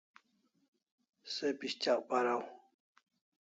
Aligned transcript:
Se 1.33 1.47
pishtyak 1.59 1.99
paraw 2.09 2.41